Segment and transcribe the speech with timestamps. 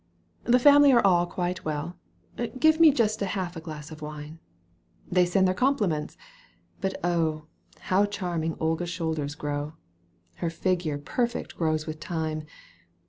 [0.45, 1.95] The family are all quite well—
[2.59, 4.39] Give me just half a glass of wine—
[5.11, 6.17] They sent their compliments—
[6.81, 7.45] ^but oh!
[7.81, 9.73] How charming Olga's shoulders grow!
[10.37, 12.47] Her figure perfect grows with time